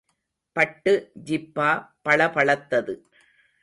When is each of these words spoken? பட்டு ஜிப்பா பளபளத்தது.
பட்டு 0.55 0.93
ஜிப்பா 1.25 1.69
பளபளத்தது. 2.05 2.93